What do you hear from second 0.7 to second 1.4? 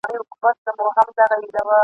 به وي بې حده، بې